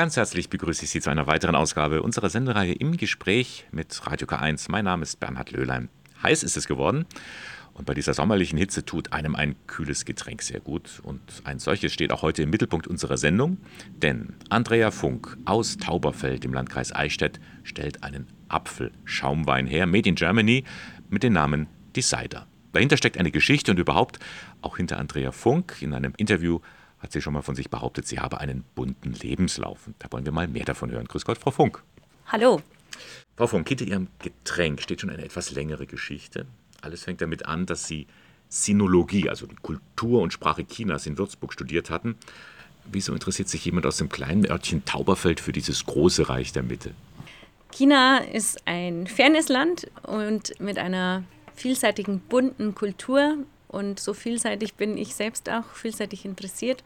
Ganz 0.00 0.16
herzlich 0.16 0.48
begrüße 0.48 0.86
ich 0.86 0.90
Sie 0.90 1.02
zu 1.02 1.10
einer 1.10 1.26
weiteren 1.26 1.54
Ausgabe 1.54 2.02
unserer 2.02 2.30
Sendereihe 2.30 2.72
im 2.72 2.96
Gespräch 2.96 3.66
mit 3.70 4.00
Radio 4.06 4.26
K1. 4.26 4.70
Mein 4.70 4.86
Name 4.86 5.02
ist 5.02 5.20
Bernhard 5.20 5.50
Löhlein. 5.50 5.90
Heiß 6.22 6.42
ist 6.42 6.56
es 6.56 6.66
geworden 6.66 7.04
und 7.74 7.84
bei 7.84 7.92
dieser 7.92 8.14
sommerlichen 8.14 8.58
Hitze 8.58 8.86
tut 8.86 9.12
einem 9.12 9.36
ein 9.36 9.56
kühles 9.66 10.06
Getränk 10.06 10.40
sehr 10.40 10.60
gut. 10.60 11.02
Und 11.02 11.20
ein 11.44 11.58
solches 11.58 11.92
steht 11.92 12.12
auch 12.12 12.22
heute 12.22 12.44
im 12.44 12.48
Mittelpunkt 12.48 12.86
unserer 12.86 13.18
Sendung, 13.18 13.58
denn 13.94 14.36
Andrea 14.48 14.90
Funk 14.90 15.36
aus 15.44 15.76
Tauberfeld 15.76 16.46
im 16.46 16.54
Landkreis 16.54 16.94
Eichstätt 16.94 17.38
stellt 17.62 18.02
einen 18.02 18.26
Apfelschaumwein 18.48 19.66
her, 19.66 19.84
made 19.84 20.08
in 20.08 20.14
Germany, 20.14 20.64
mit 21.10 21.24
dem 21.24 21.34
Namen 21.34 21.66
Decider. 21.94 22.46
Dahinter 22.72 22.96
steckt 22.96 23.18
eine 23.18 23.32
Geschichte 23.32 23.70
und 23.70 23.78
überhaupt 23.78 24.18
auch 24.62 24.78
hinter 24.78 24.98
Andrea 24.98 25.30
Funk 25.30 25.76
in 25.82 25.92
einem 25.92 26.14
Interview 26.16 26.60
hat 27.00 27.12
sie 27.12 27.20
schon 27.20 27.32
mal 27.32 27.42
von 27.42 27.54
sich 27.54 27.70
behauptet, 27.70 28.06
sie 28.06 28.20
habe 28.20 28.40
einen 28.40 28.64
bunten 28.74 29.12
Lebenslauf. 29.12 29.86
Und 29.86 29.96
da 29.98 30.08
wollen 30.10 30.24
wir 30.24 30.32
mal 30.32 30.48
mehr 30.48 30.64
davon 30.64 30.90
hören. 30.90 31.06
Grüß 31.06 31.24
Gott, 31.24 31.38
Frau 31.38 31.50
Funk. 31.50 31.82
Hallo. 32.26 32.60
Frau 33.36 33.46
Funk, 33.46 33.68
hinter 33.68 33.86
Ihrem 33.86 34.08
Getränk 34.18 34.82
steht 34.82 35.00
schon 35.00 35.10
eine 35.10 35.24
etwas 35.24 35.50
längere 35.50 35.86
Geschichte. 35.86 36.46
Alles 36.82 37.04
fängt 37.04 37.20
damit 37.20 37.46
an, 37.46 37.66
dass 37.66 37.86
Sie 37.86 38.06
Sinologie, 38.48 39.28
also 39.28 39.46
die 39.46 39.56
Kultur 39.56 40.20
und 40.20 40.32
Sprache 40.32 40.64
Chinas 40.64 41.06
in 41.06 41.16
Würzburg 41.16 41.52
studiert 41.52 41.88
hatten. 41.88 42.16
Wieso 42.84 43.12
interessiert 43.12 43.48
sich 43.48 43.64
jemand 43.64 43.86
aus 43.86 43.98
dem 43.98 44.08
kleinen 44.08 44.44
Örtchen 44.50 44.84
Tauberfeld 44.84 45.40
für 45.40 45.52
dieses 45.52 45.86
große 45.86 46.28
Reich 46.28 46.52
der 46.52 46.62
Mitte? 46.62 46.94
China 47.70 48.18
ist 48.18 48.66
ein 48.66 49.06
fernes 49.06 49.48
Land 49.48 49.86
und 50.02 50.58
mit 50.60 50.78
einer 50.78 51.22
vielseitigen, 51.54 52.20
bunten 52.20 52.74
Kultur 52.74 53.36
und 53.70 54.00
so 54.00 54.14
vielseitig 54.14 54.74
bin 54.74 54.98
ich 54.98 55.14
selbst 55.14 55.48
auch 55.48 55.64
vielseitig 55.74 56.24
interessiert. 56.24 56.82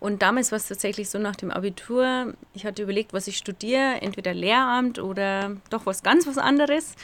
Und 0.00 0.22
damals 0.22 0.50
war 0.50 0.56
es 0.56 0.66
tatsächlich 0.66 1.08
so 1.08 1.18
nach 1.18 1.36
dem 1.36 1.50
Abitur, 1.50 2.34
ich 2.52 2.66
hatte 2.66 2.82
überlegt, 2.82 3.12
was 3.12 3.28
ich 3.28 3.36
studiere, 3.36 4.00
entweder 4.00 4.34
Lehramt 4.34 4.98
oder 4.98 5.56
doch 5.70 5.86
was 5.86 6.02
ganz 6.02 6.26
was 6.26 6.38
anderes. 6.38 6.94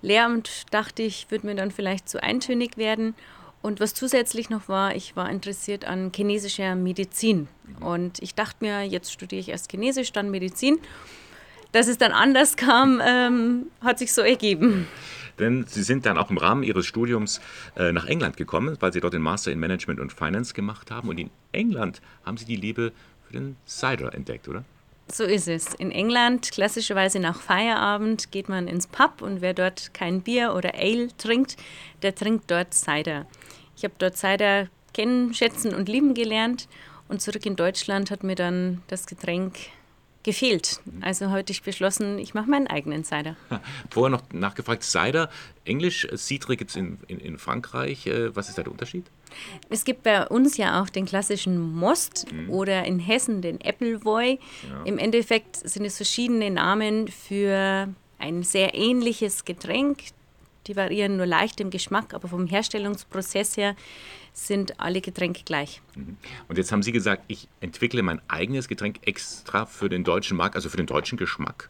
Lehramt 0.00 0.64
dachte 0.72 1.02
ich, 1.02 1.30
würde 1.30 1.46
mir 1.46 1.54
dann 1.54 1.70
vielleicht 1.70 2.08
zu 2.08 2.22
eintönig 2.22 2.76
werden. 2.76 3.14
Und 3.62 3.78
was 3.78 3.94
zusätzlich 3.94 4.50
noch 4.50 4.68
war, 4.68 4.96
ich 4.96 5.14
war 5.14 5.30
interessiert 5.30 5.84
an 5.84 6.10
chinesischer 6.12 6.74
Medizin. 6.74 7.46
Und 7.78 8.20
ich 8.20 8.34
dachte 8.34 8.56
mir, 8.60 8.82
jetzt 8.82 9.12
studiere 9.12 9.40
ich 9.40 9.50
erst 9.50 9.70
Chinesisch, 9.70 10.10
dann 10.10 10.32
Medizin. 10.32 10.80
Dass 11.70 11.86
es 11.86 11.96
dann 11.96 12.12
anders 12.12 12.56
kam, 12.56 13.00
ähm, 13.04 13.66
hat 13.80 14.00
sich 14.00 14.12
so 14.12 14.20
ergeben. 14.20 14.88
Denn 15.42 15.66
Sie 15.66 15.82
sind 15.82 16.06
dann 16.06 16.16
auch 16.16 16.30
im 16.30 16.38
Rahmen 16.38 16.62
Ihres 16.62 16.86
Studiums 16.86 17.40
äh, 17.76 17.92
nach 17.92 18.06
England 18.06 18.36
gekommen, 18.36 18.76
weil 18.80 18.92
Sie 18.92 19.00
dort 19.00 19.12
den 19.12 19.22
Master 19.22 19.50
in 19.50 19.58
Management 19.58 20.00
und 20.00 20.12
Finance 20.12 20.54
gemacht 20.54 20.90
haben. 20.90 21.08
Und 21.08 21.18
in 21.18 21.30
England 21.50 22.00
haben 22.24 22.36
Sie 22.36 22.44
die 22.44 22.56
Liebe 22.56 22.92
für 23.26 23.32
den 23.32 23.56
Cider 23.66 24.14
entdeckt, 24.14 24.48
oder? 24.48 24.64
So 25.08 25.24
ist 25.24 25.48
es. 25.48 25.74
In 25.74 25.90
England, 25.90 26.52
klassischerweise 26.52 27.18
nach 27.18 27.40
Feierabend, 27.40 28.30
geht 28.30 28.48
man 28.48 28.68
ins 28.68 28.86
Pub 28.86 29.20
und 29.20 29.40
wer 29.40 29.52
dort 29.52 29.92
kein 29.92 30.22
Bier 30.22 30.54
oder 30.54 30.74
Ale 30.74 31.08
trinkt, 31.18 31.56
der 32.02 32.14
trinkt 32.14 32.50
dort 32.50 32.72
Cider. 32.72 33.26
Ich 33.76 33.84
habe 33.84 33.94
dort 33.98 34.16
Cider 34.16 34.68
kennen, 34.94 35.34
schätzen 35.34 35.74
und 35.74 35.88
lieben 35.88 36.14
gelernt 36.14 36.68
und 37.08 37.20
zurück 37.20 37.44
in 37.46 37.56
Deutschland 37.56 38.10
hat 38.10 38.22
mir 38.22 38.36
dann 38.36 38.80
das 38.86 39.06
Getränk 39.06 39.54
gefehlt. 40.22 40.80
Also 41.00 41.30
heute 41.30 41.52
ich 41.52 41.62
beschlossen, 41.62 42.18
ich 42.18 42.34
mache 42.34 42.48
meinen 42.48 42.66
eigenen 42.66 43.04
Cider. 43.04 43.36
Vorher 43.90 44.10
noch 44.10 44.22
nachgefragt, 44.32 44.82
Cider, 44.82 45.30
Englisch, 45.64 46.06
Cidre 46.16 46.56
gibt 46.56 46.70
es 46.70 46.76
in, 46.76 46.98
in, 47.08 47.18
in, 47.18 47.38
Frankreich. 47.38 48.06
Äh, 48.06 48.34
was 48.34 48.48
ist 48.48 48.58
da 48.58 48.62
der 48.62 48.72
Unterschied? 48.72 49.04
Es 49.70 49.84
gibt 49.84 50.02
bei 50.02 50.26
uns 50.26 50.56
ja 50.56 50.82
auch 50.82 50.88
den 50.88 51.06
klassischen 51.06 51.74
Most 51.74 52.26
mhm. 52.32 52.50
oder 52.50 52.84
in 52.84 52.98
Hessen 52.98 53.42
den 53.42 53.60
Appleboy. 53.62 54.38
Ja. 54.68 54.82
Im 54.84 54.98
Endeffekt 54.98 55.56
sind 55.56 55.84
es 55.84 55.96
verschiedene 55.96 56.50
Namen 56.50 57.08
für 57.08 57.88
ein 58.18 58.42
sehr 58.42 58.74
ähnliches 58.74 59.44
Getränk. 59.44 59.98
Die 60.66 60.76
variieren 60.76 61.16
nur 61.16 61.26
leicht 61.26 61.60
im 61.60 61.70
Geschmack, 61.70 62.14
aber 62.14 62.28
vom 62.28 62.46
Herstellungsprozess 62.46 63.56
her 63.56 63.74
sind 64.32 64.80
alle 64.80 65.00
Getränke 65.00 65.42
gleich. 65.44 65.82
Mhm. 65.94 66.16
Und 66.48 66.58
jetzt 66.58 66.72
haben 66.72 66.82
Sie 66.82 66.92
gesagt, 66.92 67.24
ich 67.28 67.48
entwickle 67.60 68.02
mein 68.02 68.20
eigenes 68.28 68.68
Getränk 68.68 69.00
extra 69.06 69.66
für 69.66 69.88
den 69.88 70.04
deutschen 70.04 70.36
Markt, 70.36 70.56
also 70.56 70.68
für 70.68 70.76
den 70.76 70.86
deutschen 70.86 71.18
Geschmack. 71.18 71.68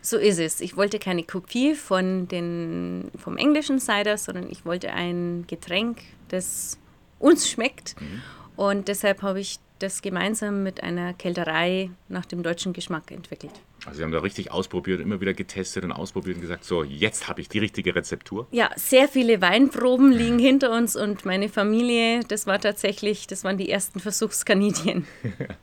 So 0.00 0.18
ist 0.18 0.38
es. 0.38 0.60
Ich 0.60 0.76
wollte 0.76 0.98
keine 0.98 1.22
Kopie 1.22 1.74
von 1.74 2.28
den, 2.28 3.10
vom 3.16 3.36
englischen 3.36 3.78
Cider, 3.78 4.18
sondern 4.18 4.50
ich 4.50 4.64
wollte 4.64 4.92
ein 4.92 5.44
Getränk, 5.46 6.02
das 6.28 6.78
uns 7.18 7.48
schmeckt. 7.48 8.00
Mhm. 8.00 8.22
Und 8.56 8.88
deshalb 8.88 9.22
habe 9.22 9.40
ich 9.40 9.58
das 9.78 10.02
gemeinsam 10.02 10.62
mit 10.62 10.82
einer 10.82 11.14
Kälterei 11.14 11.90
nach 12.08 12.26
dem 12.26 12.42
deutschen 12.42 12.72
Geschmack 12.72 13.10
entwickelt. 13.10 13.52
Also 13.84 13.98
Sie 13.98 14.04
haben 14.04 14.12
da 14.12 14.20
richtig 14.20 14.52
ausprobiert, 14.52 15.00
immer 15.00 15.20
wieder 15.20 15.34
getestet 15.34 15.84
und 15.84 15.92
ausprobiert 15.92 16.36
und 16.36 16.42
gesagt, 16.42 16.64
so, 16.64 16.84
jetzt 16.84 17.28
habe 17.28 17.40
ich 17.40 17.48
die 17.48 17.58
richtige 17.58 17.94
Rezeptur. 17.94 18.46
Ja, 18.52 18.70
sehr 18.76 19.08
viele 19.08 19.40
Weinproben 19.40 20.12
liegen 20.12 20.38
hinter 20.38 20.70
uns 20.70 20.94
und 20.94 21.24
meine 21.24 21.48
Familie, 21.48 22.20
das 22.20 22.46
war 22.46 22.60
tatsächlich, 22.60 23.26
das 23.26 23.42
waren 23.42 23.58
die 23.58 23.70
ersten 23.70 23.98
Versuchskaninchen. 23.98 25.06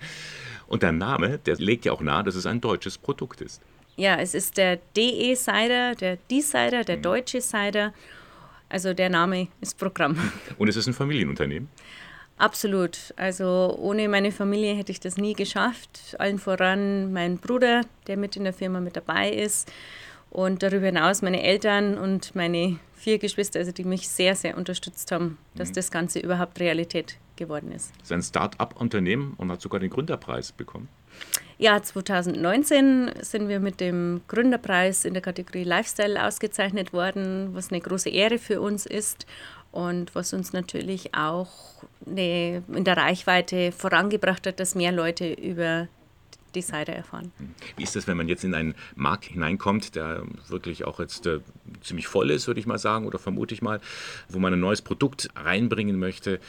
und 0.67 0.83
der 0.83 0.91
Name, 0.91 1.39
der 1.39 1.55
legt 1.55 1.85
ja 1.85 1.93
auch 1.93 2.01
nahe, 2.01 2.23
dass 2.23 2.35
es 2.35 2.45
ein 2.45 2.59
deutsches 2.59 2.97
Produkt 2.97 3.39
ist. 3.39 3.61
Ja, 3.95 4.15
es 4.15 4.33
ist 4.33 4.57
der 4.57 4.79
DE 4.95 5.35
Cider, 5.35 5.95
der 5.95 6.17
D-Cider, 6.31 6.83
der 6.83 6.97
mhm. 6.97 7.01
deutsche 7.01 7.41
Cider. 7.41 7.93
Also 8.69 8.93
der 8.93 9.09
Name 9.09 9.47
ist 9.61 9.77
Programm. 9.77 10.17
Und 10.57 10.67
es 10.67 10.75
ist 10.75 10.87
ein 10.87 10.93
Familienunternehmen? 10.93 11.69
Absolut. 12.39 13.13
Also 13.17 13.77
ohne 13.79 14.07
meine 14.07 14.31
Familie 14.31 14.73
hätte 14.73 14.93
ich 14.93 15.01
das 15.01 15.17
nie 15.17 15.33
geschafft. 15.33 16.15
Allen 16.17 16.39
voran 16.39 17.11
mein 17.11 17.37
Bruder, 17.37 17.81
der 18.07 18.17
mit 18.17 18.37
in 18.37 18.45
der 18.45 18.53
Firma 18.53 18.79
mit 18.79 18.95
dabei 18.95 19.29
ist. 19.29 19.71
Und 20.31 20.63
darüber 20.63 20.85
hinaus 20.85 21.21
meine 21.21 21.43
Eltern 21.43 21.97
und 21.97 22.35
meine 22.35 22.79
vier 22.95 23.17
Geschwister, 23.17 23.59
also 23.59 23.71
die 23.71 23.83
mich 23.83 24.07
sehr, 24.07 24.35
sehr 24.35 24.57
unterstützt 24.57 25.11
haben, 25.11 25.37
dass 25.55 25.69
mhm. 25.69 25.73
das 25.73 25.91
Ganze 25.91 26.19
überhaupt 26.19 26.59
Realität 26.59 27.17
geworden 27.35 27.71
ist. 27.71 27.91
Es 27.97 28.03
ist 28.03 28.11
ein 28.11 28.21
Start-up-Unternehmen 28.21 29.33
und 29.37 29.51
hat 29.51 29.61
sogar 29.61 29.79
den 29.79 29.89
Gründerpreis 29.89 30.51
bekommen. 30.51 30.87
Ja, 31.57 31.81
2019 31.81 33.11
sind 33.21 33.49
wir 33.49 33.59
mit 33.59 33.81
dem 33.81 34.21
Gründerpreis 34.29 35.03
in 35.03 35.13
der 35.13 35.21
Kategorie 35.21 35.65
Lifestyle 35.65 36.25
ausgezeichnet 36.25 36.93
worden, 36.93 37.49
was 37.53 37.71
eine 37.71 37.81
große 37.81 38.09
Ehre 38.09 38.37
für 38.37 38.61
uns 38.61 38.85
ist 38.85 39.25
und 39.71 40.15
was 40.15 40.33
uns 40.33 40.53
natürlich 40.53 41.13
auch 41.13 41.49
eine, 42.05 42.63
in 42.73 42.83
der 42.83 42.97
Reichweite 42.97 43.71
vorangebracht 43.71 44.47
hat, 44.47 44.59
dass 44.59 44.75
mehr 44.75 44.91
Leute 44.91 45.31
über 45.33 45.87
die 46.55 46.61
Seite 46.61 46.93
erfahren. 46.93 47.31
Wie 47.77 47.83
ist 47.83 47.95
das, 47.95 48.07
wenn 48.07 48.17
man 48.17 48.27
jetzt 48.27 48.43
in 48.43 48.55
einen 48.55 48.73
Markt 48.95 49.25
hineinkommt, 49.25 49.95
der 49.95 50.23
wirklich 50.47 50.85
auch 50.85 50.99
jetzt 50.99 51.27
äh, 51.27 51.41
ziemlich 51.81 52.07
voll 52.07 52.31
ist, 52.31 52.47
würde 52.47 52.59
ich 52.59 52.65
mal 52.65 52.79
sagen, 52.79 53.05
oder 53.05 53.19
vermute 53.19 53.53
ich 53.53 53.61
mal, 53.61 53.79
wo 54.29 54.39
man 54.39 54.53
ein 54.53 54.59
neues 54.59 54.81
Produkt 54.81 55.29
reinbringen 55.35 55.99
möchte? 55.99 56.39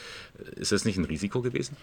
Ist 0.55 0.71
das 0.71 0.85
nicht 0.85 0.97
ein 0.97 1.05
Risiko 1.05 1.41
gewesen? 1.41 1.77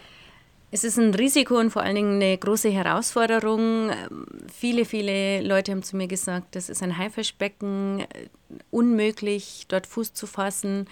Es 0.71 0.85
ist 0.85 0.99
ein 0.99 1.15
Risiko 1.15 1.59
und 1.59 1.71
vor 1.71 1.83
allen 1.83 1.95
Dingen 1.95 2.15
eine 2.17 2.37
große 2.37 2.69
Herausforderung. 2.69 3.91
Viele, 4.53 4.85
viele 4.85 5.41
Leute 5.41 5.73
haben 5.73 5.83
zu 5.83 5.97
mir 5.97 6.09
gesagt, 6.09 6.55
das 6.55 6.69
ist 6.69 6.83
ein 6.83 6.99
Haifischbecken, 6.99 8.05
unmöglich, 8.71 9.65
dort 9.69 9.87
Fuß 9.87 10.13
zu 10.13 10.27
fassen. 10.27 10.87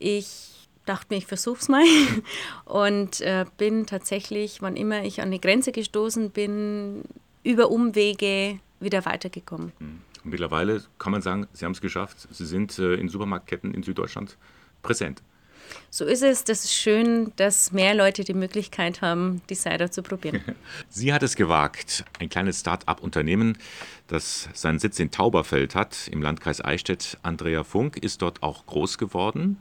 Ich 0.00 0.68
dachte 0.86 1.06
mir, 1.10 1.18
ich 1.18 1.26
versuche 1.26 1.58
es 1.60 1.68
mal 1.68 1.84
und 2.64 3.20
äh, 3.20 3.44
bin 3.58 3.86
tatsächlich, 3.86 4.60
wann 4.60 4.76
immer 4.76 5.04
ich 5.04 5.20
an 5.20 5.30
die 5.30 5.40
Grenze 5.40 5.70
gestoßen 5.70 6.30
bin, 6.30 7.02
über 7.44 7.70
Umwege 7.70 8.58
wieder 8.80 9.04
weitergekommen. 9.04 9.72
Hm. 9.78 10.00
mittlerweile 10.24 10.82
kann 10.98 11.12
man 11.12 11.22
sagen, 11.22 11.46
Sie 11.52 11.64
haben 11.64 11.72
es 11.72 11.80
geschafft. 11.80 12.26
Sie 12.30 12.46
sind 12.46 12.76
äh, 12.80 12.94
in 12.94 13.08
Supermarktketten 13.08 13.72
in 13.72 13.84
Süddeutschland 13.84 14.36
präsent. 14.82 15.22
So 15.90 16.04
ist 16.04 16.22
es. 16.22 16.44
Das 16.44 16.64
ist 16.64 16.74
schön, 16.74 17.32
dass 17.36 17.72
mehr 17.72 17.94
Leute 17.94 18.24
die 18.24 18.34
Möglichkeit 18.34 19.00
haben, 19.00 19.42
die 19.48 19.54
Cider 19.54 19.90
zu 19.90 20.02
probieren. 20.02 20.42
Sie 20.88 21.12
hat 21.12 21.22
es 21.22 21.36
gewagt. 21.36 22.04
Ein 22.18 22.28
kleines 22.28 22.60
Start-up-Unternehmen, 22.60 23.58
das 24.08 24.48
seinen 24.52 24.78
Sitz 24.78 24.98
in 24.98 25.10
Tauberfeld 25.10 25.74
hat, 25.74 26.08
im 26.10 26.22
Landkreis 26.22 26.64
Eichstätt. 26.64 27.18
Andrea 27.22 27.64
Funk 27.64 27.96
ist 27.96 28.22
dort 28.22 28.42
auch 28.42 28.66
groß 28.66 28.98
geworden, 28.98 29.58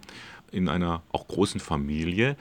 in 0.51 0.69
einer 0.69 1.03
auch 1.11 1.27
großen 1.27 1.59
Familie. 1.59 2.35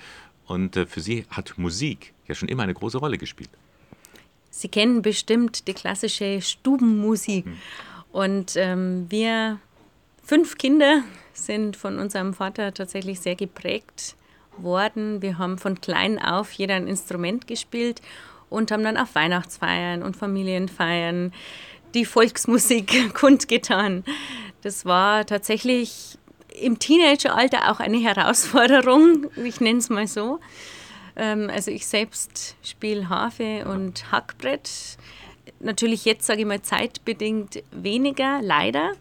Und 0.46 0.76
äh, 0.76 0.86
für 0.86 1.00
sie 1.00 1.26
hat 1.30 1.56
Musik 1.56 2.12
ja 2.26 2.34
schon 2.34 2.48
immer 2.48 2.62
eine 2.62 2.74
große 2.74 2.98
Rolle 2.98 3.18
gespielt. 3.18 3.50
Sie 4.50 4.68
kennen 4.68 5.02
bestimmt 5.02 5.66
die 5.66 5.74
klassische 5.74 6.40
Stubenmusik. 6.40 7.44
Hm. 7.44 7.56
Und 8.12 8.54
ähm, 8.56 9.06
wir 9.08 9.58
fünf 10.24 10.58
Kinder 10.58 11.02
sind 11.32 11.76
von 11.76 11.98
unserem 11.98 12.34
Vater 12.34 12.72
tatsächlich 12.72 13.20
sehr 13.20 13.36
geprägt 13.36 14.16
worden. 14.56 15.20
Wir 15.22 15.38
haben 15.38 15.58
von 15.58 15.80
klein 15.80 16.18
auf 16.18 16.52
jeder 16.52 16.74
ein 16.74 16.88
Instrument 16.88 17.46
gespielt 17.46 18.00
und 18.48 18.70
haben 18.70 18.84
dann 18.84 18.96
auf 18.96 19.14
Weihnachtsfeiern 19.14 20.02
und 20.02 20.16
Familienfeiern 20.16 21.32
die 21.94 22.04
Volksmusik 22.04 23.14
kundgetan. 23.14 24.04
Das 24.62 24.84
war 24.84 25.26
tatsächlich 25.26 26.18
im 26.60 26.78
Teenageralter 26.78 27.70
auch 27.70 27.80
eine 27.80 27.98
Herausforderung, 27.98 29.26
ich 29.44 29.60
nenne 29.60 29.80
es 29.80 29.90
mal 29.90 30.06
so. 30.06 30.40
Ähm, 31.16 31.50
also 31.52 31.70
ich 31.70 31.86
selbst 31.86 32.56
spiele 32.62 33.08
Harfe 33.08 33.66
und 33.66 34.10
Hackbrett. 34.12 34.70
Natürlich 35.60 36.04
jetzt, 36.04 36.26
sage 36.26 36.40
ich 36.40 36.46
mal, 36.46 36.62
zeitbedingt 36.62 37.62
weniger, 37.72 38.40
leider. 38.42 38.92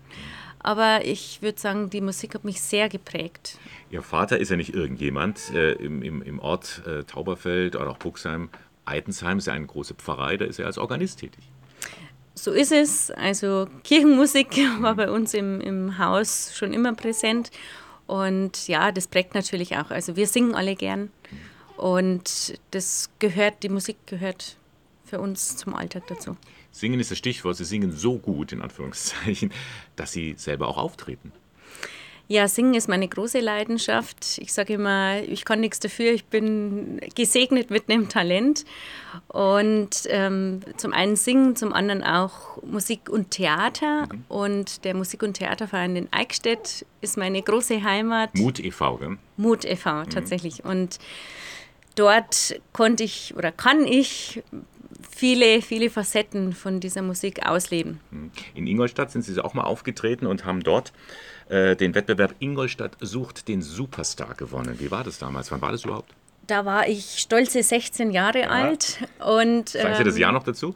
Aber 0.63 1.05
ich 1.05 1.41
würde 1.41 1.59
sagen, 1.59 1.89
die 1.89 2.01
Musik 2.01 2.33
hat 2.35 2.45
mich 2.45 2.61
sehr 2.61 2.87
geprägt. 2.87 3.59
Ihr 3.91 4.01
Vater 4.01 4.39
ist 4.39 4.49
ja 4.49 4.55
nicht 4.55 4.73
irgendjemand. 4.73 5.53
Äh, 5.53 5.73
im, 5.73 6.01
im, 6.01 6.21
Im 6.21 6.39
Ort 6.39 6.81
äh, 6.87 7.03
Tauberfeld 7.03 7.75
oder 7.75 7.91
auch 7.91 7.97
Buxheim, 7.97 8.49
Eitensheim 8.85 9.37
ist 9.37 9.47
ja 9.47 9.53
eine 9.53 9.65
große 9.65 9.93
Pfarrei, 9.93 10.37
da 10.37 10.45
ist 10.45 10.59
er 10.59 10.65
als 10.65 10.77
Organist 10.77 11.19
tätig. 11.19 11.43
So 12.33 12.51
ist 12.51 12.71
es. 12.71 13.11
Also 13.11 13.67
Kirchenmusik 13.83 14.57
war 14.79 14.95
bei 14.95 15.11
uns 15.11 15.33
im, 15.33 15.59
im 15.61 15.97
Haus 15.97 16.53
schon 16.55 16.73
immer 16.73 16.93
präsent. 16.93 17.51
Und 18.07 18.67
ja, 18.67 18.91
das 18.91 19.07
prägt 19.07 19.35
natürlich 19.35 19.77
auch. 19.77 19.91
Also 19.91 20.15
wir 20.15 20.27
singen 20.27 20.55
alle 20.55 20.75
gern. 20.75 21.11
Und 21.77 22.59
das 22.71 23.09
gehört, 23.19 23.63
die 23.63 23.69
Musik 23.69 23.97
gehört 24.05 24.57
für 25.03 25.19
uns 25.19 25.57
zum 25.57 25.75
Alltag 25.75 26.03
dazu. 26.07 26.37
Singen 26.73 26.99
ist 26.99 27.11
das 27.11 27.19
Stichwort. 27.19 27.55
Sie 27.55 27.65
singen 27.65 27.91
so 27.91 28.17
gut, 28.17 28.51
in 28.51 28.61
Anführungszeichen, 28.61 29.53
dass 29.95 30.11
Sie 30.11 30.33
selber 30.37 30.67
auch 30.67 30.77
auftreten. 30.77 31.31
Ja, 32.27 32.47
Singen 32.47 32.73
ist 32.73 32.89
meine 32.89 33.07
große 33.07 33.41
Leidenschaft. 33.41 34.39
Ich 34.39 34.53
sage 34.53 34.73
immer, 34.73 35.21
ich 35.21 35.45
kann 35.45 35.59
nichts 35.59 35.79
dafür. 35.79 36.13
Ich 36.13 36.25
bin 36.25 36.99
gesegnet 37.15 37.69
mit 37.69 37.89
einem 37.89 38.09
Talent. 38.09 38.65
Und 39.27 40.07
ähm, 40.07 40.61
zum 40.77 40.93
einen 40.93 41.15
Singen, 41.15 41.55
zum 41.55 41.73
anderen 41.73 42.01
auch 42.03 42.63
Musik 42.63 43.07
und 43.07 43.29
Theater. 43.31 44.07
Mhm. 44.11 44.23
Und 44.29 44.83
der 44.83 44.95
Musik- 44.95 45.21
und 45.21 45.35
Theaterverein 45.35 45.95
in 45.95 46.07
Eichstätt 46.11 46.87
ist 47.01 47.17
meine 47.17 47.41
große 47.41 47.83
Heimat. 47.83 48.33
Mut 48.35 48.59
e.V., 48.59 48.97
gell? 48.97 49.17
Mut 49.37 49.63
e.V., 49.63 50.05
tatsächlich. 50.05 50.63
Mhm. 50.63 50.69
Und 50.71 50.99
dort 51.95 52.59
konnte 52.71 53.03
ich 53.03 53.35
oder 53.35 53.51
kann 53.51 53.85
ich 53.85 54.41
viele, 55.13 55.61
viele 55.61 55.89
Facetten 55.89 56.53
von 56.53 56.79
dieser 56.79 57.01
Musik 57.01 57.45
ausleben. 57.45 57.99
Mhm. 58.11 58.31
In 58.55 58.67
Ingolstadt 58.67 59.11
sind 59.11 59.23
Sie 59.23 59.39
auch 59.43 59.53
mal 59.53 59.63
aufgetreten 59.63 60.25
und 60.25 60.45
haben 60.45 60.61
dort 60.61 60.93
äh, 61.49 61.75
den 61.75 61.95
Wettbewerb 61.95 62.35
Ingolstadt 62.39 62.97
sucht 63.01 63.47
den 63.47 63.61
Superstar 63.61 64.35
gewonnen. 64.35 64.79
Wie 64.79 64.91
war 64.91 65.03
das 65.03 65.19
damals? 65.19 65.51
Wann 65.51 65.61
war 65.61 65.71
das 65.71 65.83
überhaupt? 65.83 66.13
Da 66.47 66.65
war 66.65 66.87
ich 66.87 67.19
stolze 67.19 67.63
16 67.63 68.11
Jahre 68.11 68.41
ja. 68.41 68.47
alt. 68.49 68.97
Und, 69.19 69.69
Sagen 69.69 69.95
Sie 69.95 70.03
das 70.03 70.15
ähm, 70.15 70.21
Jahr 70.21 70.31
noch 70.31 70.43
dazu? 70.43 70.75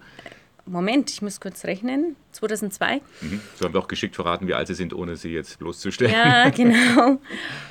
Moment, 0.68 1.10
ich 1.12 1.22
muss 1.22 1.40
kurz 1.40 1.64
rechnen. 1.66 2.16
2002. 2.34 3.02
Mhm. 3.22 3.42
So 3.56 3.66
haben 3.66 3.74
wir 3.74 3.80
auch 3.80 3.88
geschickt 3.88 4.16
verraten, 4.16 4.48
wie 4.48 4.54
alt 4.54 4.68
Sie 4.68 4.74
sind, 4.74 4.94
ohne 4.94 5.16
Sie 5.16 5.30
jetzt 5.30 5.60
bloßzustellen. 5.60 6.14
Ja, 6.14 6.50
genau. 6.56 7.20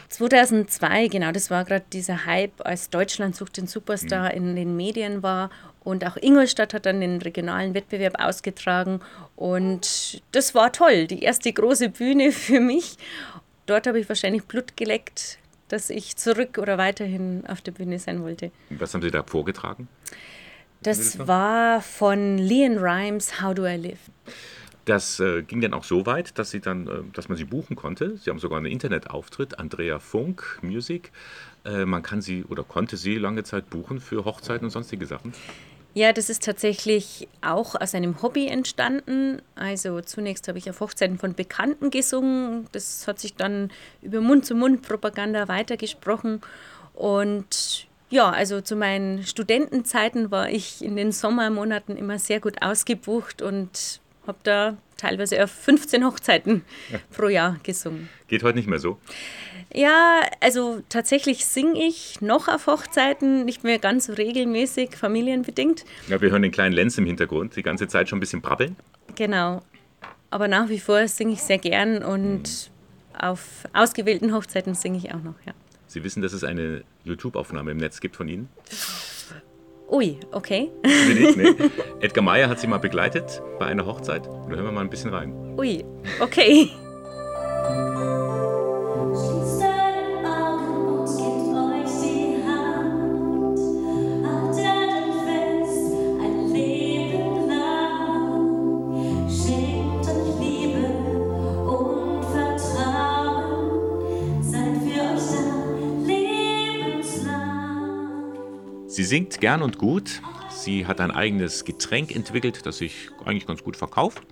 2002, 0.08 1.08
genau, 1.08 1.30
das 1.32 1.50
war 1.50 1.64
gerade 1.64 1.84
dieser 1.92 2.24
Hype, 2.26 2.64
als 2.64 2.90
Deutschland 2.90 3.36
sucht 3.36 3.58
den 3.58 3.66
Superstar 3.66 4.30
mhm. 4.30 4.36
in 4.36 4.56
den 4.56 4.76
Medien 4.76 5.22
war 5.22 5.50
und 5.86 6.04
auch 6.04 6.16
Ingolstadt 6.16 6.74
hat 6.74 6.84
dann 6.84 7.00
den 7.00 7.22
regionalen 7.22 7.72
Wettbewerb 7.72 8.14
ausgetragen. 8.18 8.98
Und 9.36 10.20
das 10.32 10.52
war 10.52 10.72
toll. 10.72 11.06
Die 11.06 11.22
erste 11.22 11.52
große 11.52 11.90
Bühne 11.90 12.32
für 12.46 12.58
mich. 12.58 12.96
Dort 13.66 13.86
habe 13.86 14.00
ich 14.00 14.08
wahrscheinlich 14.08 14.42
Blut 14.42 14.76
geleckt, 14.76 15.38
dass 15.68 15.88
ich 15.90 16.16
zurück 16.16 16.58
oder 16.58 16.76
weiterhin 16.76 17.44
auf 17.46 17.60
der 17.60 17.70
Bühne 17.70 18.00
sein 18.00 18.24
wollte. 18.24 18.50
Was 18.70 18.94
haben 18.94 19.02
Sie 19.02 19.12
da 19.12 19.22
vorgetragen? 19.22 19.86
Das 20.82 21.24
war 21.24 21.80
von 21.82 22.36
Leon 22.36 22.78
Rhymes, 22.78 23.40
How 23.40 23.54
Do 23.54 23.64
I 23.64 23.76
Live. 23.76 24.10
Das 24.86 25.20
äh, 25.20 25.42
ging 25.42 25.60
dann 25.60 25.72
auch 25.72 25.84
so 25.84 26.04
weit, 26.04 26.36
dass, 26.36 26.50
sie 26.50 26.60
dann, 26.60 26.88
äh, 26.88 26.90
dass 27.12 27.28
man 27.28 27.38
sie 27.38 27.44
buchen 27.44 27.76
konnte. 27.76 28.16
Sie 28.16 28.30
haben 28.30 28.40
sogar 28.40 28.58
einen 28.58 28.66
Internetauftritt, 28.66 29.60
Andrea 29.60 30.00
Funk 30.00 30.58
Music. 30.62 31.12
Äh, 31.64 31.84
man 31.84 32.02
kann 32.02 32.22
sie 32.22 32.44
oder 32.44 32.64
konnte 32.64 32.96
sie 32.96 33.18
lange 33.18 33.44
Zeit 33.44 33.70
buchen 33.70 34.00
für 34.00 34.24
Hochzeiten 34.24 34.64
und 34.64 34.70
sonstige 34.70 35.06
Sachen. 35.06 35.32
Ja, 35.96 36.12
das 36.12 36.28
ist 36.28 36.44
tatsächlich 36.44 37.26
auch 37.40 37.74
aus 37.74 37.94
einem 37.94 38.20
Hobby 38.20 38.48
entstanden. 38.48 39.40
Also 39.54 40.02
zunächst 40.02 40.46
habe 40.46 40.58
ich 40.58 40.68
auf 40.68 40.80
Hochzeiten 40.80 41.16
von 41.18 41.32
Bekannten 41.32 41.88
gesungen. 41.88 42.66
Das 42.72 43.08
hat 43.08 43.18
sich 43.18 43.34
dann 43.34 43.70
über 44.02 44.20
Mund-zu-Mund-Propaganda 44.20 45.48
weitergesprochen. 45.48 46.42
Und 46.92 47.86
ja, 48.10 48.28
also 48.28 48.60
zu 48.60 48.76
meinen 48.76 49.22
Studentenzeiten 49.22 50.30
war 50.30 50.50
ich 50.50 50.84
in 50.84 50.96
den 50.96 51.12
Sommermonaten 51.12 51.96
immer 51.96 52.18
sehr 52.18 52.40
gut 52.40 52.60
ausgebucht 52.60 53.40
und 53.40 54.02
habe 54.26 54.38
da 54.42 54.76
teilweise 54.96 55.42
auf 55.42 55.50
15 55.50 56.04
Hochzeiten 56.04 56.64
ja. 56.90 56.98
pro 57.14 57.28
Jahr 57.28 57.56
gesungen. 57.62 58.08
Geht 58.28 58.42
heute 58.42 58.56
nicht 58.56 58.68
mehr 58.68 58.78
so? 58.78 58.98
Ja, 59.74 60.20
also 60.40 60.82
tatsächlich 60.88 61.44
singe 61.46 61.84
ich 61.84 62.20
noch 62.20 62.48
auf 62.48 62.66
Hochzeiten, 62.66 63.44
nicht 63.44 63.64
mehr 63.64 63.78
ganz 63.78 64.10
regelmäßig, 64.10 64.96
familienbedingt. 64.96 65.84
Ja, 66.08 66.20
wir 66.20 66.30
hören 66.30 66.42
den 66.42 66.52
kleinen 66.52 66.72
Lenz 66.72 66.96
im 66.98 67.06
Hintergrund, 67.06 67.56
die 67.56 67.62
ganze 67.62 67.88
Zeit 67.88 68.08
schon 68.08 68.18
ein 68.18 68.20
bisschen 68.20 68.40
brabbeln. 68.40 68.76
Genau. 69.16 69.62
Aber 70.30 70.48
nach 70.48 70.68
wie 70.68 70.80
vor 70.80 71.06
singe 71.08 71.34
ich 71.34 71.42
sehr 71.42 71.58
gern 71.58 72.02
und 72.02 72.42
mhm. 72.42 73.20
auf 73.20 73.66
ausgewählten 73.72 74.32
Hochzeiten 74.34 74.74
singe 74.74 74.98
ich 74.98 75.12
auch 75.12 75.22
noch, 75.22 75.34
ja. 75.44 75.52
Sie 75.88 76.02
wissen, 76.04 76.20
dass 76.20 76.32
es 76.32 76.42
eine 76.42 76.82
YouTube-Aufnahme 77.04 77.70
im 77.70 77.76
Netz 77.76 78.00
gibt 78.00 78.16
von 78.16 78.28
Ihnen? 78.28 78.48
Ui, 79.88 80.18
okay. 80.32 80.70
Nee, 80.84 81.32
nee. 81.36 81.54
Edgar 82.00 82.24
Meyer 82.24 82.48
hat 82.48 82.58
Sie 82.58 82.66
mal 82.66 82.78
begleitet 82.78 83.40
bei 83.58 83.66
einer 83.66 83.86
Hochzeit. 83.86 84.26
Da 84.26 84.48
hören 84.48 84.64
wir 84.64 84.72
mal 84.72 84.80
ein 84.80 84.90
bisschen 84.90 85.14
rein. 85.14 85.54
Ui, 85.56 85.84
okay. 86.20 86.70
Sie 108.96 109.04
singt 109.04 109.42
gern 109.42 109.60
und 109.60 109.76
gut. 109.76 110.22
Sie 110.48 110.86
hat 110.86 111.02
ein 111.02 111.10
eigenes 111.10 111.66
Getränk 111.66 112.16
entwickelt, 112.16 112.64
das 112.64 112.78
sich 112.78 113.10
eigentlich 113.26 113.46
ganz 113.46 113.62
gut 113.62 113.76
verkauft. 113.76 114.22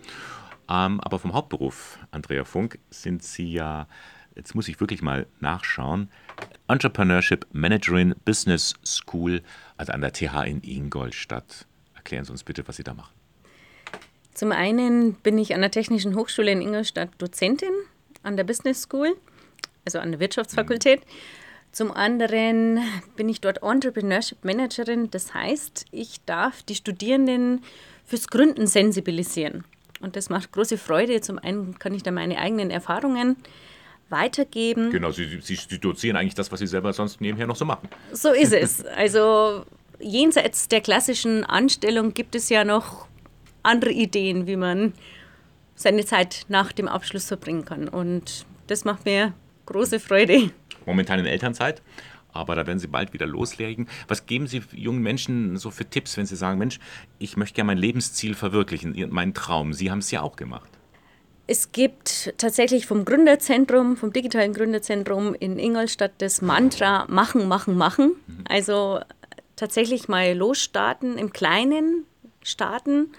Ähm, 0.70 1.02
aber 1.02 1.18
vom 1.18 1.34
Hauptberuf, 1.34 1.98
Andrea 2.12 2.44
Funk, 2.44 2.78
sind 2.88 3.22
Sie 3.22 3.52
ja, 3.52 3.86
jetzt 4.34 4.54
muss 4.54 4.66
ich 4.68 4.80
wirklich 4.80 5.02
mal 5.02 5.26
nachschauen, 5.38 6.08
Entrepreneurship 6.66 7.46
Managerin 7.52 8.14
Business 8.24 8.72
School, 8.82 9.42
also 9.76 9.92
an 9.92 10.00
der 10.00 10.14
TH 10.14 10.46
in 10.46 10.62
Ingolstadt. 10.62 11.66
Erklären 11.94 12.24
Sie 12.24 12.32
uns 12.32 12.42
bitte, 12.42 12.66
was 12.66 12.76
Sie 12.76 12.84
da 12.84 12.94
machen. 12.94 13.12
Zum 14.32 14.50
einen 14.50 15.12
bin 15.12 15.36
ich 15.36 15.54
an 15.54 15.60
der 15.60 15.72
Technischen 15.72 16.16
Hochschule 16.16 16.50
in 16.50 16.62
Ingolstadt 16.62 17.10
Dozentin 17.18 17.74
an 18.22 18.38
der 18.38 18.44
Business 18.44 18.80
School, 18.80 19.14
also 19.84 19.98
an 19.98 20.10
der 20.12 20.20
Wirtschaftsfakultät. 20.20 21.00
Mhm. 21.00 21.43
Zum 21.74 21.90
anderen 21.90 22.78
bin 23.16 23.28
ich 23.28 23.40
dort 23.40 23.64
Entrepreneurship 23.64 24.44
Managerin. 24.44 25.10
Das 25.10 25.34
heißt, 25.34 25.86
ich 25.90 26.24
darf 26.24 26.62
die 26.62 26.76
Studierenden 26.76 27.64
fürs 28.04 28.28
Gründen 28.28 28.68
sensibilisieren. 28.68 29.64
Und 30.00 30.14
das 30.14 30.30
macht 30.30 30.52
große 30.52 30.78
Freude. 30.78 31.20
Zum 31.20 31.40
einen 31.40 31.76
kann 31.80 31.92
ich 31.92 32.04
da 32.04 32.12
meine 32.12 32.38
eigenen 32.38 32.70
Erfahrungen 32.70 33.34
weitergeben. 34.08 34.92
Genau, 34.92 35.10
Sie, 35.10 35.40
Sie, 35.40 35.56
Sie 35.56 35.80
dozieren 35.80 36.16
eigentlich 36.16 36.36
das, 36.36 36.52
was 36.52 36.60
Sie 36.60 36.68
selber 36.68 36.92
sonst 36.92 37.20
nebenher 37.20 37.48
noch 37.48 37.56
so 37.56 37.64
machen. 37.64 37.88
So 38.12 38.30
ist 38.30 38.52
es. 38.52 38.84
Also 38.96 39.64
jenseits 39.98 40.68
der 40.68 40.80
klassischen 40.80 41.42
Anstellung 41.42 42.14
gibt 42.14 42.36
es 42.36 42.50
ja 42.50 42.62
noch 42.64 43.08
andere 43.64 43.90
Ideen, 43.90 44.46
wie 44.46 44.56
man 44.56 44.92
seine 45.74 46.04
Zeit 46.04 46.42
nach 46.46 46.70
dem 46.70 46.86
Abschluss 46.86 47.26
verbringen 47.26 47.64
kann. 47.64 47.88
Und 47.88 48.46
das 48.68 48.84
macht 48.84 49.06
mir 49.06 49.34
große 49.66 50.00
Freude 50.00 50.50
momentan 50.86 51.18
in 51.18 51.26
Elternzeit, 51.26 51.82
aber 52.32 52.56
da 52.56 52.66
werden 52.66 52.78
Sie 52.78 52.88
bald 52.88 53.12
wieder 53.12 53.26
loslegen. 53.26 53.88
Was 54.08 54.26
geben 54.26 54.46
Sie 54.46 54.62
jungen 54.72 55.02
Menschen 55.02 55.56
so 55.56 55.70
für 55.70 55.84
Tipps, 55.84 56.16
wenn 56.16 56.26
Sie 56.26 56.36
sagen, 56.36 56.58
Mensch, 56.58 56.80
ich 57.18 57.36
möchte 57.36 57.54
gerne 57.54 57.68
mein 57.68 57.78
Lebensziel 57.78 58.34
verwirklichen, 58.34 58.94
meinen 59.10 59.34
Traum? 59.34 59.72
Sie 59.72 59.90
haben 59.90 60.00
es 60.00 60.10
ja 60.10 60.22
auch 60.22 60.36
gemacht. 60.36 60.70
Es 61.46 61.72
gibt 61.72 62.32
tatsächlich 62.38 62.86
vom 62.86 63.04
Gründerzentrum, 63.04 63.96
vom 63.96 64.12
digitalen 64.12 64.54
Gründerzentrum 64.54 65.34
in 65.34 65.58
Ingolstadt 65.58 66.12
das 66.18 66.40
Mantra 66.40 67.04
Machen, 67.08 67.48
Machen, 67.48 67.76
Machen. 67.76 68.14
Mhm. 68.26 68.44
Also 68.48 69.00
tatsächlich 69.54 70.08
mal 70.08 70.34
losstarten, 70.34 71.18
im 71.18 71.32
Kleinen 71.32 72.04
starten 72.42 73.12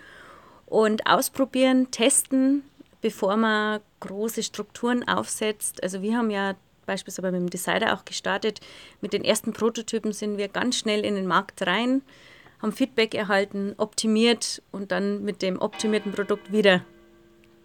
und 0.66 1.06
ausprobieren, 1.08 1.92
testen, 1.92 2.64
bevor 3.06 3.38
man 3.38 3.82
große 4.00 4.42
Strukturen 4.42 5.08
aufsetzt. 5.08 5.84
Also 5.84 6.02
wir 6.02 6.18
haben 6.18 6.32
ja 6.32 6.56
beispielsweise 6.88 7.32
mit 7.34 7.40
dem 7.40 7.50
Decider 7.52 7.94
auch 7.94 8.04
gestartet. 8.04 8.62
Mit 9.00 9.14
den 9.14 9.24
ersten 9.24 9.54
Prototypen 9.54 10.12
sind 10.12 10.40
wir 10.40 10.48
ganz 10.48 10.80
schnell 10.80 11.06
in 11.06 11.14
den 11.14 11.28
Markt 11.28 11.68
rein, 11.68 12.02
haben 12.64 12.72
Feedback 12.72 13.14
erhalten, 13.14 13.76
optimiert 13.78 14.64
und 14.72 14.92
dann 14.92 15.24
mit 15.24 15.44
dem 15.44 15.62
optimierten 15.62 16.14
Produkt 16.14 16.52
wieder 16.52 16.84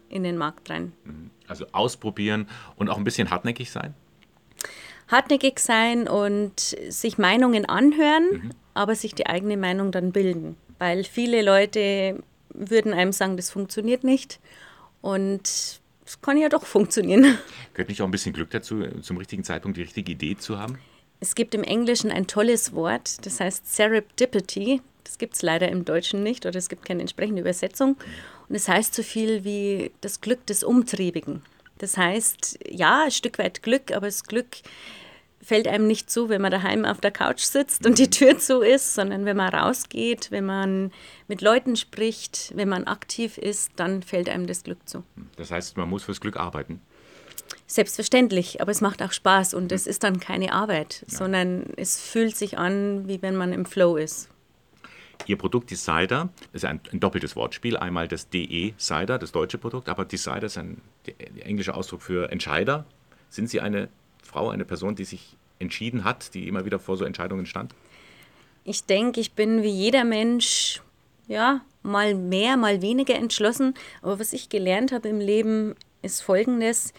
in 0.09 0.21
den 0.21 0.37
Markt 0.37 0.69
rein. 0.69 0.93
Mhm. 1.05 1.31
Also 1.47 1.65
ausprobieren 1.71 2.47
und 2.75 2.89
auch 2.89 2.97
ein 2.97 3.03
bisschen 3.03 3.31
hartnäckig 3.31 3.71
sein? 3.71 3.95
hartnäckig 5.07 5.57
sein 5.57 6.07
und 6.07 6.59
sich 6.59 7.17
Meinungen 7.17 7.65
anhören, 7.65 8.29
mhm. 8.31 8.49
aber 8.75 8.93
sich 8.93 9.15
die 9.15 9.25
eigene 9.25 9.57
Meinung 9.57 9.91
dann 9.91 10.11
bilden. 10.11 10.55
Weil 10.77 11.03
viele 11.03 11.41
Leute 11.41 12.21
würden 12.53 12.93
einem 12.93 13.11
sagen, 13.11 13.37
das 13.37 13.49
funktioniert 13.49 14.03
nicht. 14.03 14.39
Und 15.01 15.41
es 16.05 16.21
kann 16.21 16.37
ja 16.37 16.49
doch 16.49 16.65
funktionieren. 16.65 17.37
Gehört 17.73 17.89
nicht 17.89 18.01
auch 18.01 18.05
ein 18.05 18.11
bisschen 18.11 18.33
Glück 18.33 18.49
dazu, 18.51 18.83
zum 19.01 19.17
richtigen 19.17 19.43
Zeitpunkt 19.43 19.77
die 19.77 19.81
richtige 19.81 20.11
Idee 20.11 20.37
zu 20.37 20.59
haben? 20.59 20.77
Es 21.19 21.35
gibt 21.35 21.53
im 21.53 21.63
Englischen 21.63 22.11
ein 22.11 22.27
tolles 22.27 22.73
Wort, 22.73 23.25
das 23.25 23.39
heißt 23.39 23.73
Serendipity. 23.73 24.81
Das 25.03 25.17
gibt 25.17 25.35
es 25.35 25.41
leider 25.41 25.69
im 25.69 25.85
Deutschen 25.85 26.23
nicht 26.23 26.45
oder 26.45 26.57
es 26.57 26.69
gibt 26.69 26.85
keine 26.85 27.01
entsprechende 27.01 27.41
Übersetzung. 27.41 27.97
Und 28.49 28.55
es 28.55 28.67
heißt 28.67 28.93
so 28.93 29.03
viel 29.03 29.43
wie 29.43 29.91
das 30.01 30.21
Glück 30.21 30.45
des 30.45 30.63
Umtriebigen. 30.63 31.43
Das 31.77 31.97
heißt, 31.97 32.59
ja, 32.69 33.05
ein 33.05 33.11
Stück 33.11 33.39
weit 33.39 33.63
Glück, 33.63 33.91
aber 33.91 34.07
das 34.07 34.23
Glück 34.23 34.47
fällt 35.43 35.67
einem 35.67 35.87
nicht 35.87 36.09
zu, 36.09 36.29
wenn 36.29 36.41
man 36.41 36.51
daheim 36.51 36.85
auf 36.85 37.01
der 37.01 37.11
Couch 37.11 37.41
sitzt 37.41 37.85
und 37.85 37.97
die 37.97 38.09
Tür 38.09 38.37
zu 38.37 38.61
ist, 38.61 38.93
sondern 38.93 39.25
wenn 39.25 39.37
man 39.37 39.53
rausgeht, 39.53 40.31
wenn 40.31 40.45
man 40.45 40.91
mit 41.27 41.41
Leuten 41.41 41.75
spricht, 41.75 42.51
wenn 42.55 42.69
man 42.69 42.85
aktiv 42.85 43.37
ist, 43.37 43.71
dann 43.75 44.03
fällt 44.03 44.29
einem 44.29 44.47
das 44.47 44.63
Glück 44.63 44.87
zu. 44.87 45.03
Das 45.35 45.51
heißt, 45.51 45.77
man 45.77 45.89
muss 45.89 46.03
fürs 46.03 46.21
Glück 46.21 46.37
arbeiten. 46.37 46.81
Selbstverständlich, 47.67 48.61
aber 48.61 48.71
es 48.71 48.81
macht 48.81 49.01
auch 49.01 49.11
Spaß 49.11 49.53
und 49.53 49.71
es 49.71 49.87
ist 49.87 50.03
dann 50.03 50.19
keine 50.19 50.53
Arbeit, 50.53 51.05
ja. 51.07 51.17
sondern 51.17 51.65
es 51.77 51.99
fühlt 51.99 52.35
sich 52.35 52.57
an, 52.57 53.07
wie 53.07 53.21
wenn 53.21 53.35
man 53.35 53.53
im 53.53 53.65
Flow 53.65 53.95
ist. 53.95 54.29
Ihr 55.27 55.37
Produkt 55.37 55.71
Decider 55.71 56.29
ist 56.51 56.65
ein, 56.65 56.81
ein, 56.91 56.99
doppeltes 56.99 57.35
Wortspiel. 57.35 57.77
Einmal 57.77 58.07
das 58.07 58.29
DE 58.29 58.73
Cider, 58.77 59.19
das 59.19 59.31
deutsche 59.31 59.57
Produkt, 59.57 59.87
aber 59.87 60.03
Decider 60.03 60.47
ist 60.47 60.57
ein 60.57 60.81
englischer 61.39 61.75
Ausdruck 61.77 62.01
für 62.01 62.31
Entscheider. 62.31 62.85
Sind 63.29 63.49
Sie 63.49 63.61
eine 63.61 63.89
Frau, 64.31 64.49
eine 64.49 64.65
Person, 64.65 64.95
die 64.95 65.05
sich 65.05 65.35
entschieden 65.59 66.03
hat, 66.03 66.33
die 66.33 66.47
immer 66.47 66.65
wieder 66.65 66.79
vor 66.79 66.97
so 66.97 67.05
Entscheidungen 67.05 67.45
stand? 67.45 67.73
Ich 68.63 68.85
denke, 68.85 69.19
ich 69.19 69.33
bin 69.33 69.63
wie 69.63 69.69
jeder 69.69 70.03
Mensch, 70.03 70.81
ja, 71.27 71.61
mal 71.83 72.15
mehr, 72.15 72.57
mal 72.57 72.81
weniger 72.81 73.15
entschlossen. 73.15 73.73
Aber 74.01 74.19
was 74.19 74.33
ich 74.33 74.49
gelernt 74.49 74.91
habe 74.91 75.09
im 75.09 75.19
Leben, 75.19 75.75
ist 76.01 76.21
Folgendes. 76.21 76.93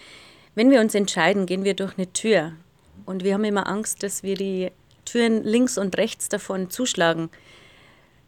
Wenn 0.55 0.71
wir 0.71 0.81
uns 0.81 0.95
entscheiden, 0.95 1.47
gehen 1.47 1.65
wir 1.65 1.75
durch 1.75 1.97
eine 1.97 2.13
Tür. 2.13 2.53
Und 3.07 3.25
wir 3.25 3.35
haben 3.35 3.45
immer 3.45 3.69
Angst, 3.69 4.03
dass 4.03 4.23
wir 4.23 4.37
die 4.37 4.71
Türen 5.05 5.43
links 5.45 5.79
und 5.79 5.97
rechts 5.97 6.29
davon 6.29 6.71
zuschlagen. 6.71 7.31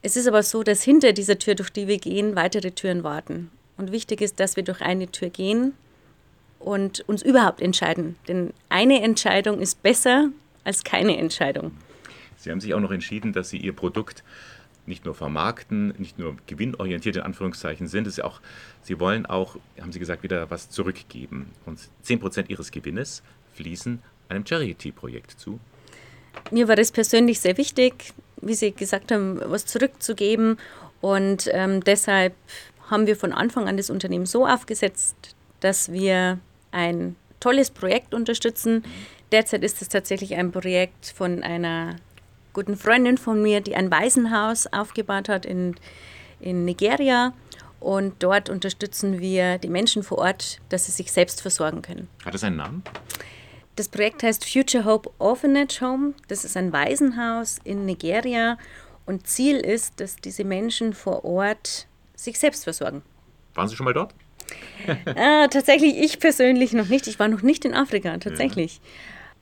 Es 0.02 0.16
ist 0.16 0.26
aber 0.26 0.42
so, 0.42 0.62
dass 0.62 0.82
hinter 0.82 1.12
dieser 1.12 1.38
Tür, 1.38 1.54
durch 1.54 1.70
die 1.70 1.88
wir 1.88 1.98
gehen, 1.98 2.36
weitere 2.36 2.70
Türen 2.72 3.04
warten. 3.04 3.50
Und 3.76 3.92
wichtig 3.92 4.20
ist, 4.20 4.38
dass 4.40 4.56
wir 4.56 4.62
durch 4.62 4.80
eine 4.80 5.08
Tür 5.08 5.30
gehen 5.30 5.74
und 6.64 7.06
uns 7.08 7.22
überhaupt 7.22 7.60
entscheiden. 7.60 8.16
Denn 8.26 8.52
eine 8.68 9.02
Entscheidung 9.02 9.60
ist 9.60 9.82
besser 9.82 10.30
als 10.64 10.82
keine 10.82 11.16
Entscheidung. 11.18 11.72
Sie 12.36 12.50
haben 12.50 12.60
sich 12.60 12.74
auch 12.74 12.80
noch 12.80 12.90
entschieden, 12.90 13.32
dass 13.32 13.50
Sie 13.50 13.58
Ihr 13.58 13.74
Produkt 13.74 14.24
nicht 14.86 15.04
nur 15.04 15.14
vermarkten, 15.14 15.94
nicht 15.98 16.18
nur 16.18 16.36
gewinnorientiert 16.46 17.16
in 17.16 17.22
Anführungszeichen 17.22 17.86
sind, 17.86 18.06
es 18.06 18.20
auch, 18.20 18.40
Sie 18.82 19.00
wollen 19.00 19.24
auch, 19.24 19.56
haben 19.80 19.92
Sie 19.92 19.98
gesagt, 19.98 20.22
wieder 20.22 20.50
was 20.50 20.68
zurückgeben. 20.68 21.50
Und 21.64 21.80
10% 22.04 22.48
Ihres 22.48 22.70
Gewinnes 22.70 23.22
fließen 23.54 24.02
einem 24.28 24.46
Charity-Projekt 24.46 25.38
zu. 25.38 25.58
Mir 26.50 26.68
war 26.68 26.76
das 26.76 26.92
persönlich 26.92 27.40
sehr 27.40 27.56
wichtig, 27.56 28.12
wie 28.40 28.54
Sie 28.54 28.72
gesagt 28.72 29.12
haben, 29.12 29.40
was 29.46 29.64
zurückzugeben. 29.66 30.58
Und 31.00 31.48
ähm, 31.52 31.82
deshalb 31.82 32.34
haben 32.90 33.06
wir 33.06 33.16
von 33.16 33.32
Anfang 33.32 33.68
an 33.68 33.76
das 33.76 33.88
Unternehmen 33.88 34.26
so 34.26 34.46
aufgesetzt, 34.46 35.34
dass 35.60 35.92
wir 35.92 36.38
ein 36.74 37.16
tolles 37.40 37.70
Projekt 37.70 38.12
unterstützen. 38.12 38.84
Derzeit 39.32 39.62
ist 39.62 39.80
es 39.80 39.88
tatsächlich 39.88 40.34
ein 40.34 40.52
Projekt 40.52 41.12
von 41.16 41.42
einer 41.42 41.96
guten 42.52 42.76
Freundin 42.76 43.18
von 43.18 43.42
mir, 43.42 43.60
die 43.60 43.74
ein 43.74 43.90
Waisenhaus 43.90 44.66
aufgebaut 44.66 45.28
hat 45.28 45.46
in, 45.46 45.74
in 46.40 46.64
Nigeria. 46.64 47.32
Und 47.80 48.22
dort 48.22 48.48
unterstützen 48.48 49.20
wir 49.20 49.58
die 49.58 49.68
Menschen 49.68 50.02
vor 50.02 50.18
Ort, 50.18 50.60
dass 50.70 50.86
sie 50.86 50.92
sich 50.92 51.12
selbst 51.12 51.42
versorgen 51.42 51.82
können. 51.82 52.08
Hat 52.24 52.34
es 52.34 52.44
einen 52.44 52.56
Namen? 52.56 52.82
Das 53.76 53.88
Projekt 53.88 54.22
heißt 54.22 54.48
Future 54.48 54.84
Hope 54.84 55.10
Orphanage 55.18 55.80
Home. 55.80 56.14
Das 56.28 56.44
ist 56.44 56.56
ein 56.56 56.72
Waisenhaus 56.72 57.58
in 57.64 57.84
Nigeria. 57.84 58.56
Und 59.04 59.26
Ziel 59.26 59.56
ist, 59.56 60.00
dass 60.00 60.16
diese 60.16 60.44
Menschen 60.44 60.94
vor 60.94 61.24
Ort 61.24 61.86
sich 62.14 62.38
selbst 62.38 62.64
versorgen. 62.64 63.02
Waren 63.54 63.68
Sie 63.68 63.76
schon 63.76 63.84
mal 63.84 63.92
dort? 63.92 64.14
Äh, 64.86 65.48
tatsächlich, 65.48 65.96
ich 65.96 66.18
persönlich 66.18 66.72
noch 66.72 66.88
nicht. 66.88 67.06
Ich 67.06 67.18
war 67.18 67.28
noch 67.28 67.42
nicht 67.42 67.64
in 67.64 67.74
Afrika, 67.74 68.16
tatsächlich. 68.18 68.76
Ja. 68.76 68.82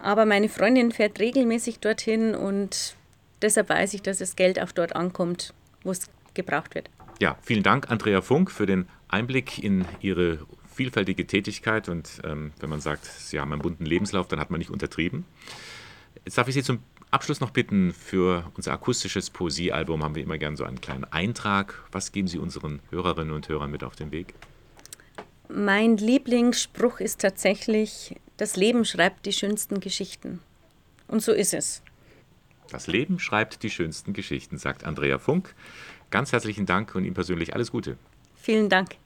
Aber 0.07 0.27
meine 0.27 0.49
Freundin 0.49 0.91
fährt 0.93 1.21
regelmäßig 1.21 1.79
dorthin 1.79 2.35
und 2.35 2.97
deshalb 3.41 3.69
weiß 3.69 3.95
ich, 3.95 4.03
dass 4.03 4.19
das 4.19 4.37
Geld 4.37 4.61
auch 4.61 4.73
dort 4.73 4.97
ankommt, 4.97 5.55
wo 5.85 5.93
es 5.93 6.09
gebraucht 6.35 6.75
wird. 6.75 6.91
Ja, 7.21 7.37
vielen 7.43 7.63
Dank, 7.63 7.91
Andrea 7.91 8.21
Funk, 8.21 8.51
für 8.51 8.67
den 8.67 8.89
Einblick 9.09 9.63
in 9.63 9.85
Ihre 10.01 10.41
vielfältige 10.75 11.27
Tätigkeit. 11.27 11.89
Und 11.89 12.21
ähm, 12.25 12.53
wenn 12.59 12.71
man 12.71 12.81
sagt, 12.81 13.05
Sie 13.05 13.39
haben 13.39 13.53
einen 13.53 13.63
bunten 13.63 13.87
Lebenslauf, 13.87 14.27
dann 14.27 14.41
hat 14.41 14.51
man 14.51 14.59
nicht 14.59 14.71
untertrieben. 14.71 15.25
Jetzt 16.25 16.39
darf 16.39 16.49
ich 16.49 16.55
Sie 16.55 16.63
zum 16.63 16.81
Abschluss 17.13 17.41
noch 17.41 17.51
bitten, 17.51 17.93
für 17.93 18.51
unser 18.57 18.73
akustisches 18.73 19.31
Poesiealbum 19.31 20.03
haben 20.03 20.15
wir 20.15 20.23
immer 20.23 20.39
gern 20.39 20.57
so 20.57 20.65
einen 20.65 20.81
kleinen 20.81 21.05
Eintrag. 21.05 21.85
Was 21.93 22.11
geben 22.11 22.27
Sie 22.27 22.39
unseren 22.39 22.81
Hörerinnen 22.91 23.35
und 23.35 23.49
Hörern 23.49 23.71
mit 23.71 23.85
auf 23.85 23.95
den 23.95 24.11
Weg? 24.13 24.35
Mein 25.55 25.99
Lieblingsspruch 25.99 27.01
ist 27.01 27.21
tatsächlich, 27.21 28.17
das 28.39 28.57
Leben 28.57 28.87
schreibt 28.87 29.27
die 29.27 29.35
schönsten 29.35 29.81
Geschichten. 29.81 30.41
Und 31.09 31.23
so 31.23 31.33
ist 31.33 31.53
es. 31.53 31.83
Das 32.71 32.87
Leben 32.87 33.19
schreibt 33.19 33.63
die 33.63 33.69
schönsten 33.69 34.15
Geschichten, 34.15 34.57
sagt 34.57 34.85
Andrea 34.85 35.19
Funk. 35.19 35.55
Ganz 36.11 36.33
herzlichen 36.33 36.65
Dank 36.65 36.95
und 36.95 37.05
Ihnen 37.05 37.13
persönlich 37.13 37.55
alles 37.55 37.71
Gute. 37.71 37.99
Vielen 38.35 38.71
Dank. 38.71 38.97